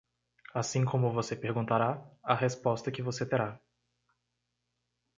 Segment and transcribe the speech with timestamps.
[0.51, 3.61] Assim como você perguntará, a resposta que você terá.